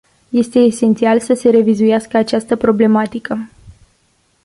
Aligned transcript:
Este 0.31 0.59
esențial 0.59 1.19
să 1.19 1.33
se 1.33 1.49
revizuiască 1.49 2.17
această 2.17 2.55
problematică. 2.55 3.47